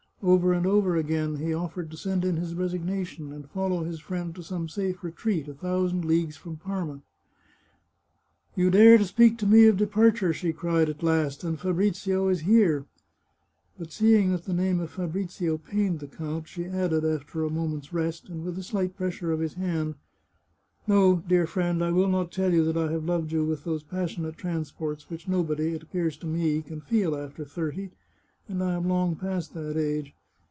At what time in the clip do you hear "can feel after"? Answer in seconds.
26.61-27.43